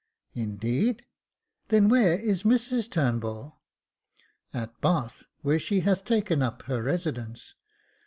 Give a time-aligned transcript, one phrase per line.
[0.47, 1.05] "Indeed!—
[1.67, 3.61] then where is Mrs Turnbull?""
[4.51, 7.53] At Bath, where she hath taken up her residence.